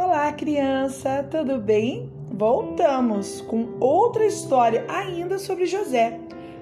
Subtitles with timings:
[0.00, 2.08] Olá, criança, tudo bem?
[2.30, 6.20] Voltamos com outra história ainda sobre José.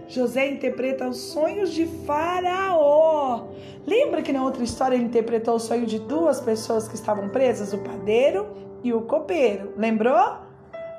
[0.09, 3.49] José interpreta os sonhos de Faraó.
[3.87, 7.75] Lembra que na outra história ele interpretou o sonho de duas pessoas que estavam presas,
[7.75, 8.47] o padeiro
[8.83, 9.75] e o copeiro?
[9.77, 10.39] Lembrou?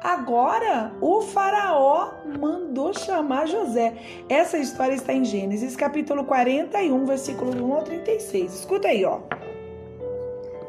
[0.04, 3.96] Agora o Faraó mandou chamar José.
[4.30, 8.54] Essa história está em Gênesis capítulo 41, versículo 1 ao 36.
[8.54, 9.22] Escuta aí, ó.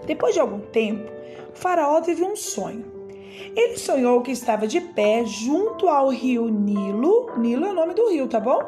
[0.06, 1.17] Depois de algum tempo,
[1.58, 2.84] Faraó teve um sonho.
[3.56, 7.36] Ele sonhou que estava de pé junto ao rio Nilo.
[7.36, 8.62] Nilo é o nome do rio, tá bom?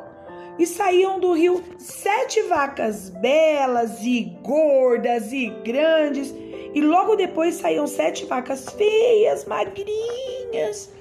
[0.58, 6.34] E saíam do rio sete vacas belas e gordas e grandes.
[6.74, 10.92] E logo depois saíam sete vacas feias, magrinhas.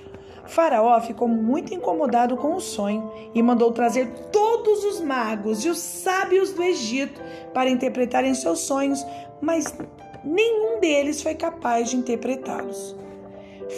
[0.45, 5.79] faraó ficou muito incomodado com o sonho e mandou trazer todos os magos e os
[5.79, 7.19] sábios do Egito
[7.53, 9.03] para interpretarem seus sonhos,
[9.41, 9.75] mas
[10.23, 12.95] nenhum deles foi capaz de interpretá-los.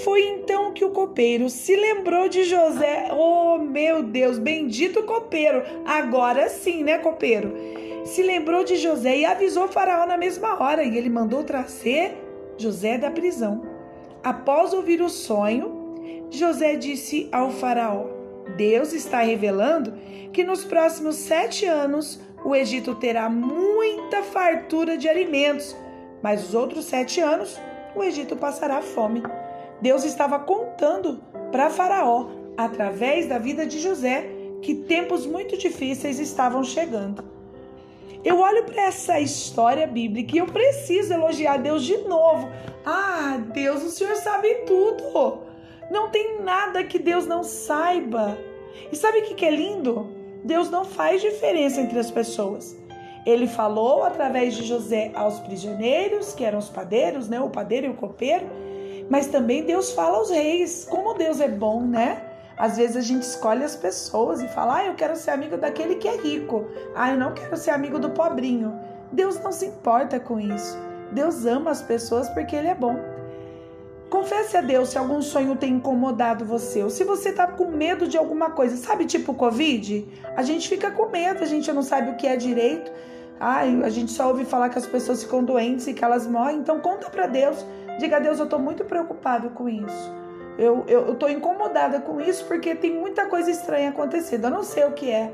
[0.04, 3.10] Foi então que o copeiro se lembrou de José.
[3.12, 5.64] Oh, meu Deus, bendito copeiro!
[5.86, 7.54] Agora sim, né, copeiro?
[8.06, 12.18] Se lembrou de José e avisou Faraó na mesma hora, e ele mandou trazer
[12.58, 13.62] José da prisão.
[14.24, 18.06] Após ouvir o sonho, José disse ao Faraó:
[18.56, 19.94] Deus está revelando
[20.32, 25.76] que nos próximos sete anos o Egito terá muita fartura de alimentos,
[26.22, 27.60] mas os outros sete anos
[27.96, 29.24] o Egito passará fome.
[29.82, 32.28] Deus estava contando para Faraó,
[32.58, 34.30] através da vida de José,
[34.62, 37.24] que tempos muito difíceis estavam chegando.
[38.24, 42.48] Eu olho para essa história bíblica e eu preciso elogiar Deus de novo.
[42.86, 45.40] Ah, Deus, o Senhor sabe tudo.
[45.90, 48.38] Não tem nada que Deus não saiba.
[48.92, 50.08] E sabe o que é lindo?
[50.44, 52.78] Deus não faz diferença entre as pessoas.
[53.26, 57.40] Ele falou através de José aos prisioneiros, que eram os padeiros, né?
[57.40, 58.48] O padeiro e o copeiro
[59.12, 60.88] mas também Deus fala aos reis.
[60.90, 62.24] Como Deus é bom, né?
[62.58, 65.96] Às vezes a gente escolhe as pessoas e fala: ah, eu quero ser amigo daquele
[65.96, 66.66] que é rico.
[66.96, 68.74] Ah, eu não quero ser amigo do pobrinho.
[69.12, 70.78] Deus não se importa com isso.
[71.12, 72.96] Deus ama as pessoas porque Ele é bom.
[74.12, 78.08] Confesse a Deus se algum sonho tem incomodado você, ou se você está com medo
[78.08, 80.08] de alguma coisa, sabe, tipo Covid?
[80.36, 82.92] A gente fica com medo, a gente não sabe o que é direito.
[83.40, 86.58] Ai, a gente só ouve falar que as pessoas ficam doentes e que elas morrem.
[86.58, 87.66] Então conta para Deus
[88.02, 90.12] Diga a Deus, eu estou muito preocupado com isso.
[90.58, 94.46] Eu estou incomodada com isso porque tem muita coisa estranha acontecendo.
[94.46, 95.32] Eu não sei o que é.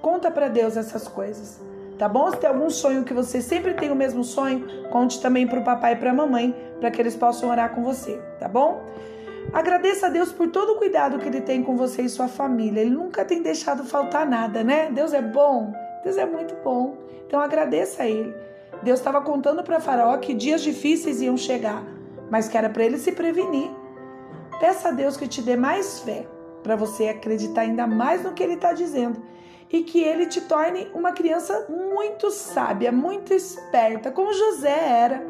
[0.00, 1.60] Conta para Deus essas coisas.
[2.00, 2.30] Tá bom?
[2.30, 5.62] Se tem algum sonho que você sempre tem o mesmo sonho, conte também para o
[5.62, 8.82] papai e para a mamãe, para que eles possam orar com você, tá bom?
[9.52, 12.80] Agradeça a Deus por todo o cuidado que Ele tem com você e sua família.
[12.80, 14.90] Ele nunca tem deixado faltar nada, né?
[14.90, 16.96] Deus é bom, Deus é muito bom.
[17.26, 18.34] Então agradeça a Ele.
[18.82, 21.84] Deus estava contando para Faraó que dias difíceis iam chegar,
[22.30, 23.70] mas que era para ele se prevenir.
[24.58, 26.26] Peça a Deus que te dê mais fé,
[26.62, 29.20] para você acreditar ainda mais no que ele está dizendo
[29.72, 35.24] e que ele te torne uma criança muito sábia, muito esperta, como José era.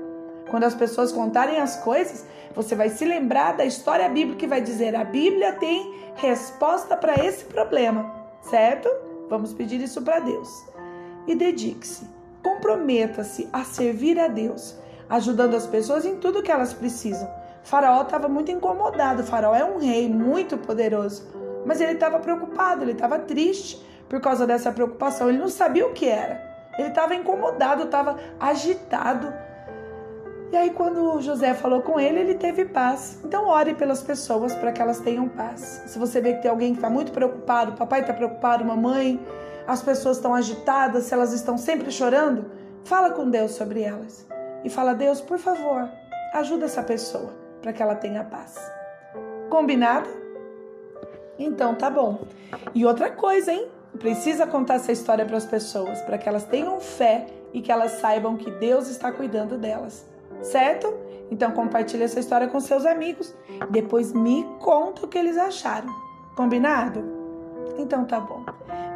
[0.51, 4.61] Quando as pessoas contarem as coisas, você vai se lembrar da história bíblica que vai
[4.61, 8.13] dizer: a Bíblia tem resposta para esse problema,
[8.43, 8.89] certo?
[9.29, 10.49] Vamos pedir isso para Deus.
[11.27, 14.77] E dedique-se Comprometa-se a servir a Deus,
[15.09, 17.29] ajudando as pessoas em tudo que elas precisam.
[17.63, 19.23] faraó estava muito incomodado.
[19.25, 21.27] faraó é um rei muito poderoso,
[21.67, 25.29] mas ele estava preocupado, ele estava triste por causa dessa preocupação.
[25.29, 26.43] Ele não sabia o que era.
[26.77, 29.33] Ele estava incomodado, estava agitado.
[30.53, 33.21] E aí, quando José falou com ele, ele teve paz.
[33.25, 35.85] Então, ore pelas pessoas para que elas tenham paz.
[35.87, 39.25] Se você vê que tem alguém que está muito preocupado, papai está preocupado, mamãe,
[39.65, 42.51] as pessoas estão agitadas, se elas estão sempre chorando,
[42.83, 44.27] fala com Deus sobre elas.
[44.65, 45.89] E fala: Deus, por favor,
[46.35, 47.33] ajuda essa pessoa
[47.63, 48.57] para que ela tenha paz.
[49.49, 50.09] Combinado?
[51.39, 52.23] Então tá bom.
[52.75, 53.69] E outra coisa, hein?
[53.99, 57.93] Precisa contar essa história para as pessoas, para que elas tenham fé e que elas
[57.93, 60.07] saibam que Deus está cuidando delas.
[60.43, 60.93] Certo?
[61.31, 63.35] Então compartilhe essa história com seus amigos.
[63.71, 65.89] Depois me conta o que eles acharam.
[66.35, 67.05] Combinado?
[67.79, 68.45] Então tá bom.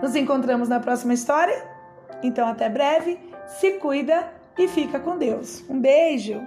[0.02, 1.74] Nos encontramos na próxima história.
[2.22, 5.62] Então, até breve, se cuida e fica com Deus.
[5.68, 6.40] Um beijo!